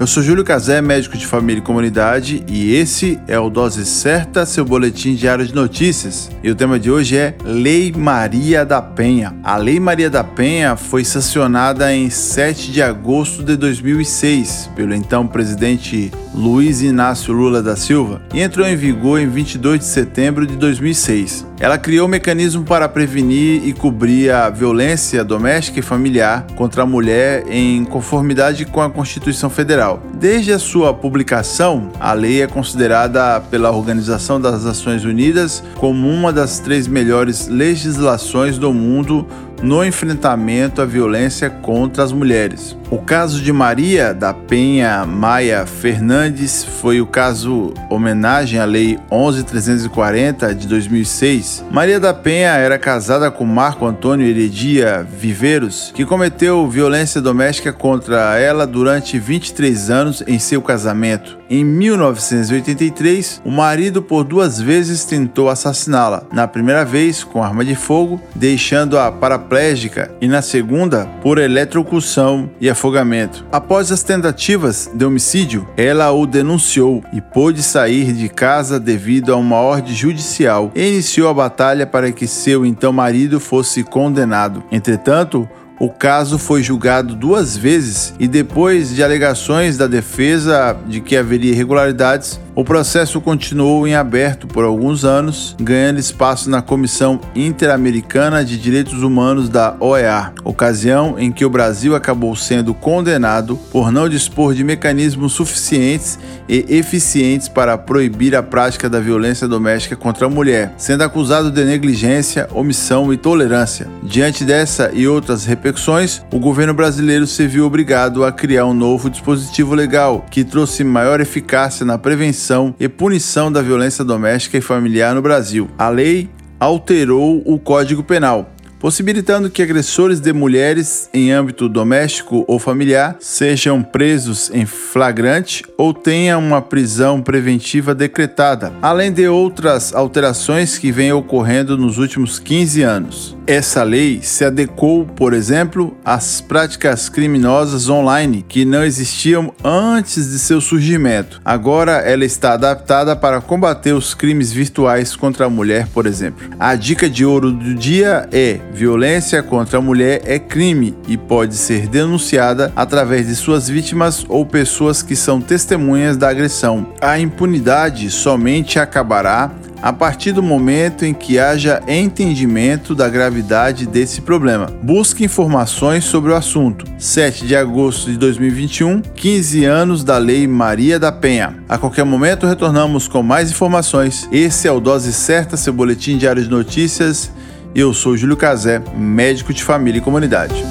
eu 0.00 0.06
sou 0.06 0.22
Júlio 0.22 0.42
Cazé, 0.42 0.80
médico 0.80 1.18
de 1.18 1.26
família 1.26 1.60
e 1.60 1.62
comunidade, 1.62 2.42
e 2.48 2.74
esse 2.74 3.20
é 3.28 3.38
o 3.38 3.50
Dose 3.50 3.84
Certa, 3.84 4.46
seu 4.46 4.64
boletim 4.64 5.14
diário 5.14 5.46
de 5.46 5.54
notícias. 5.54 6.30
E 6.42 6.50
o 6.50 6.54
tema 6.54 6.80
de 6.80 6.90
hoje 6.90 7.18
é 7.18 7.34
Lei 7.44 7.92
Maria 7.92 8.64
da 8.64 8.80
Penha. 8.80 9.36
A 9.44 9.58
Lei 9.58 9.78
Maria 9.78 10.08
da 10.08 10.24
Penha 10.24 10.74
foi 10.74 11.04
sancionada 11.04 11.94
em 11.94 12.08
7 12.08 12.72
de 12.72 12.80
agosto 12.80 13.44
de 13.44 13.58
2006 13.58 14.70
pelo 14.74 14.94
então 14.94 15.26
presidente 15.26 16.10
Luiz 16.32 16.80
Inácio 16.80 17.34
Lula 17.34 17.62
da 17.62 17.76
Silva 17.76 18.22
e 18.32 18.40
entrou 18.40 18.66
em 18.66 18.76
vigor 18.76 19.20
em 19.20 19.28
22 19.28 19.80
de 19.80 19.84
setembro 19.84 20.46
de 20.46 20.56
2006. 20.56 21.46
Ela 21.58 21.76
criou 21.76 22.06
um 22.06 22.10
mecanismo 22.10 22.64
para 22.64 22.88
prevenir 22.88 23.66
e 23.66 23.74
cobrir 23.74 24.30
a 24.30 24.48
violência 24.48 25.22
doméstica 25.22 25.80
e 25.80 25.82
familiar 25.82 26.46
contra 26.56 26.84
a 26.84 26.86
mulher 26.86 27.44
em 27.50 27.84
conformidade 27.84 28.64
com 28.64 28.80
a 28.80 28.88
Constituição 28.88 29.50
Federal. 29.50 29.89
Desde 30.14 30.52
a 30.52 30.58
sua 30.58 30.92
publicação, 30.92 31.90
a 31.98 32.12
lei 32.12 32.42
é 32.42 32.46
considerada 32.46 33.40
pela 33.50 33.70
Organização 33.70 34.40
das 34.40 34.64
Nações 34.64 35.04
Unidas 35.04 35.62
como 35.76 36.08
uma 36.08 36.32
das 36.32 36.58
três 36.58 36.86
melhores 36.86 37.48
legislações 37.48 38.58
do 38.58 38.72
mundo 38.72 39.26
no 39.62 39.84
enfrentamento 39.84 40.82
à 40.82 40.84
violência 40.84 41.50
contra 41.50 42.02
as 42.02 42.12
mulheres. 42.12 42.76
O 42.90 42.98
caso 42.98 43.40
de 43.40 43.52
Maria 43.52 44.12
da 44.12 44.34
Penha 44.34 45.06
Maia 45.06 45.64
Fernandes 45.64 46.64
foi 46.64 47.00
o 47.00 47.06
caso 47.06 47.72
homenagem 47.88 48.58
à 48.58 48.64
Lei 48.64 48.98
11340 49.08 50.52
de 50.56 50.66
2006. 50.66 51.66
Maria 51.70 52.00
da 52.00 52.12
Penha 52.12 52.50
era 52.50 52.76
casada 52.80 53.30
com 53.30 53.44
Marco 53.44 53.86
Antônio 53.86 54.26
Heredia 54.26 55.06
Viveiros, 55.08 55.92
que 55.94 56.04
cometeu 56.04 56.68
violência 56.68 57.20
doméstica 57.20 57.72
contra 57.72 58.36
ela 58.40 58.66
durante 58.66 59.20
23 59.20 59.88
anos 59.88 60.24
em 60.26 60.40
seu 60.40 60.60
casamento. 60.60 61.38
Em 61.48 61.64
1983, 61.64 63.42
o 63.44 63.50
marido 63.50 64.02
por 64.02 64.24
duas 64.24 64.60
vezes 64.60 65.04
tentou 65.04 65.48
assassiná-la. 65.48 66.24
Na 66.32 66.46
primeira 66.46 66.84
vez 66.84 67.22
com 67.24 67.42
arma 67.42 67.64
de 67.64 67.74
fogo, 67.74 68.20
deixando-a 68.34 69.10
paraplégica, 69.10 70.12
e 70.20 70.28
na 70.28 70.42
segunda 70.42 71.06
por 71.20 71.38
eletrocução 71.38 72.50
e 72.60 72.68
afogamento. 72.80 73.44
Após 73.52 73.92
as 73.92 74.02
tentativas 74.02 74.90
de 74.94 75.04
homicídio, 75.04 75.68
ela 75.76 76.10
o 76.12 76.26
denunciou 76.26 77.04
e 77.12 77.20
pôde 77.20 77.62
sair 77.62 78.14
de 78.14 78.28
casa 78.30 78.80
devido 78.80 79.34
a 79.34 79.36
uma 79.36 79.56
ordem 79.56 79.94
judicial 79.94 80.72
e 80.74 80.88
iniciou 80.88 81.28
a 81.28 81.34
batalha 81.34 81.86
para 81.86 82.10
que 82.10 82.26
seu 82.26 82.64
então 82.64 82.90
marido 82.90 83.38
fosse 83.38 83.84
condenado. 83.84 84.64
Entretanto, 84.72 85.46
o 85.78 85.88
caso 85.88 86.38
foi 86.38 86.62
julgado 86.62 87.14
duas 87.14 87.56
vezes 87.56 88.14
e 88.18 88.28
depois 88.28 88.94
de 88.94 89.02
alegações 89.02 89.78
da 89.78 89.86
defesa 89.86 90.76
de 90.86 91.00
que 91.00 91.16
haveria 91.16 91.52
irregularidades, 91.52 92.38
o 92.60 92.64
processo 92.64 93.22
continuou 93.22 93.88
em 93.88 93.94
aberto 93.94 94.46
por 94.46 94.64
alguns 94.64 95.02
anos, 95.02 95.56
ganhando 95.58 95.98
espaço 95.98 96.50
na 96.50 96.60
Comissão 96.60 97.18
Interamericana 97.34 98.44
de 98.44 98.58
Direitos 98.58 99.02
Humanos 99.02 99.48
da 99.48 99.74
OEA, 99.80 100.30
ocasião 100.44 101.18
em 101.18 101.32
que 101.32 101.42
o 101.42 101.48
Brasil 101.48 101.96
acabou 101.96 102.36
sendo 102.36 102.74
condenado 102.74 103.56
por 103.72 103.90
não 103.90 104.06
dispor 104.10 104.52
de 104.52 104.62
mecanismos 104.62 105.32
suficientes 105.32 106.18
e 106.46 106.66
eficientes 106.68 107.48
para 107.48 107.78
proibir 107.78 108.36
a 108.36 108.42
prática 108.42 108.90
da 108.90 109.00
violência 109.00 109.48
doméstica 109.48 109.96
contra 109.96 110.26
a 110.26 110.30
mulher, 110.30 110.74
sendo 110.76 111.02
acusado 111.02 111.50
de 111.50 111.64
negligência, 111.64 112.46
omissão 112.52 113.10
e 113.10 113.16
tolerância. 113.16 113.88
Diante 114.02 114.44
dessa 114.44 114.90
e 114.92 115.08
outras 115.08 115.46
repercussões, 115.46 116.20
o 116.30 116.38
governo 116.38 116.74
brasileiro 116.74 117.26
se 117.26 117.46
viu 117.46 117.64
obrigado 117.64 118.22
a 118.22 118.30
criar 118.30 118.66
um 118.66 118.74
novo 118.74 119.08
dispositivo 119.08 119.74
legal 119.74 120.26
que 120.30 120.44
trouxe 120.44 120.84
maior 120.84 121.22
eficácia 121.22 121.86
na 121.86 121.96
prevenção 121.96 122.49
prevenção 122.50 122.74
e 122.80 122.88
punição 122.88 123.52
da 123.52 123.62
violência 123.62 124.04
doméstica 124.04 124.58
e 124.58 124.60
familiar 124.60 125.14
no 125.14 125.22
Brasil. 125.22 125.70
A 125.78 125.88
lei 125.88 126.28
alterou 126.58 127.42
o 127.46 127.58
Código 127.58 128.02
Penal, 128.02 128.50
possibilitando 128.80 129.50
que 129.50 129.62
agressores 129.62 130.18
de 130.18 130.32
mulheres 130.32 131.08
em 131.12 131.30
âmbito 131.30 131.68
doméstico 131.68 132.44
ou 132.48 132.58
familiar 132.58 133.16
sejam 133.20 133.82
presos 133.82 134.50
em 134.52 134.64
flagrante 134.64 135.62
ou 135.76 135.92
tenham 135.92 136.40
uma 136.40 136.62
prisão 136.62 137.20
preventiva 137.20 137.94
decretada, 137.94 138.72
além 138.80 139.12
de 139.12 139.28
outras 139.28 139.94
alterações 139.94 140.78
que 140.78 140.90
vêm 140.90 141.12
ocorrendo 141.12 141.76
nos 141.76 141.98
últimos 141.98 142.38
15 142.38 142.82
anos. 142.82 143.36
Essa 143.46 143.82
lei 143.82 144.20
se 144.22 144.44
adequou, 144.44 145.04
por 145.04 145.34
exemplo, 145.34 145.96
às 146.04 146.40
práticas 146.40 147.08
criminosas 147.08 147.88
online 147.88 148.44
que 148.48 148.64
não 148.64 148.84
existiam 148.84 149.52
antes 149.62 150.30
de 150.30 150.38
seu 150.38 150.60
surgimento. 150.60 151.40
Agora 151.44 151.98
ela 151.98 152.24
está 152.24 152.52
adaptada 152.52 153.16
para 153.16 153.40
combater 153.40 153.92
os 153.92 154.14
crimes 154.14 154.52
virtuais 154.52 155.16
contra 155.16 155.46
a 155.46 155.50
mulher, 155.50 155.88
por 155.88 156.06
exemplo. 156.06 156.48
A 156.60 156.76
dica 156.76 157.10
de 157.10 157.24
ouro 157.24 157.50
do 157.50 157.74
dia 157.74 158.28
é: 158.30 158.60
violência 158.72 159.42
contra 159.42 159.78
a 159.78 159.82
mulher 159.82 160.22
é 160.24 160.38
crime 160.38 160.96
e 161.08 161.16
pode 161.16 161.56
ser 161.56 161.86
denunciada 161.86 162.72
através 162.74 163.26
de 163.26 163.34
suas 163.34 163.68
vítimas 163.68 164.24
ou 164.28 164.44
pessoas 164.46 165.02
que 165.02 165.16
são 165.16 165.40
testemunhas 165.40 166.16
da 166.16 166.28
agressão. 166.28 166.86
A 167.00 167.18
impunidade 167.18 168.10
somente 168.10 168.78
acabará 168.78 169.50
a 169.82 169.92
partir 169.92 170.32
do 170.32 170.42
momento 170.42 171.04
em 171.04 171.14
que 171.14 171.38
haja 171.38 171.82
entendimento 171.88 172.94
da 172.94 173.08
gravidade 173.08 173.86
desse 173.86 174.20
problema. 174.20 174.66
Busque 174.82 175.24
informações 175.24 176.04
sobre 176.04 176.32
o 176.32 176.34
assunto. 176.34 176.84
7 176.98 177.46
de 177.46 177.56
agosto 177.56 178.10
de 178.10 178.18
2021, 178.18 179.00
15 179.00 179.64
anos 179.64 180.04
da 180.04 180.18
Lei 180.18 180.46
Maria 180.46 180.98
da 180.98 181.10
Penha. 181.10 181.56
A 181.68 181.78
qualquer 181.78 182.04
momento 182.04 182.46
retornamos 182.46 183.08
com 183.08 183.22
mais 183.22 183.50
informações. 183.50 184.28
Esse 184.30 184.68
é 184.68 184.72
o 184.72 184.80
Dose 184.80 185.12
Certa, 185.12 185.56
seu 185.56 185.72
boletim 185.72 186.18
diário 186.18 186.42
de 186.42 186.50
notícias. 186.50 187.32
Eu 187.74 187.94
sou 187.94 188.16
Júlio 188.16 188.36
Cazé, 188.36 188.82
médico 188.96 189.54
de 189.54 189.62
família 189.62 189.98
e 189.98 190.02
comunidade. 190.02 190.64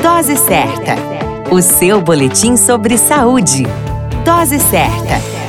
Dose 0.00 0.36
Certa, 0.36 0.94
o 1.50 1.60
seu 1.60 2.00
boletim 2.00 2.56
sobre 2.56 2.96
saúde. 2.96 3.64
Dose 4.24 4.60
Certa. 4.60 5.39